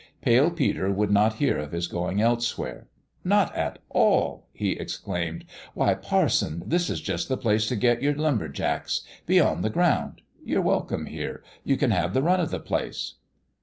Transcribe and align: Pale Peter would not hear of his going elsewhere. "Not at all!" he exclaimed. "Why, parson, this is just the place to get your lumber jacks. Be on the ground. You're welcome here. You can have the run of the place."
Pale 0.23 0.49
Peter 0.55 0.91
would 0.91 1.11
not 1.11 1.35
hear 1.35 1.59
of 1.59 1.73
his 1.73 1.85
going 1.85 2.19
elsewhere. 2.23 2.87
"Not 3.23 3.55
at 3.55 3.77
all!" 3.91 4.47
he 4.51 4.71
exclaimed. 4.71 5.45
"Why, 5.75 5.93
parson, 5.93 6.63
this 6.65 6.89
is 6.89 7.01
just 7.01 7.29
the 7.29 7.37
place 7.37 7.67
to 7.67 7.75
get 7.75 8.01
your 8.01 8.15
lumber 8.15 8.47
jacks. 8.47 9.03
Be 9.27 9.39
on 9.39 9.61
the 9.61 9.69
ground. 9.69 10.23
You're 10.43 10.59
welcome 10.63 11.05
here. 11.05 11.43
You 11.63 11.77
can 11.77 11.91
have 11.91 12.15
the 12.15 12.23
run 12.23 12.39
of 12.39 12.49
the 12.49 12.59
place." 12.59 13.17